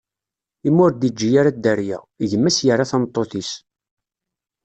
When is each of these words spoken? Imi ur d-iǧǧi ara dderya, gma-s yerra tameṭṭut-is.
Imi 0.67 0.81
ur 0.85 0.91
d-iǧǧi 0.93 1.29
ara 1.39 1.51
dderya, 1.55 1.97
gma-s 2.31 2.57
yerra 2.65 2.85
tameṭṭut-is. 2.91 3.51